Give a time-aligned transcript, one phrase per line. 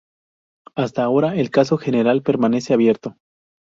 [0.75, 3.17] Hasta ahora el caso general permanece abierto.